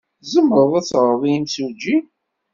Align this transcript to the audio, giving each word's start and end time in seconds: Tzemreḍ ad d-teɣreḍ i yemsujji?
Tzemreḍ 0.21 0.71
ad 0.79 0.83
d-teɣreḍ 0.85 1.21
i 1.25 1.31
yemsujji? 1.31 1.97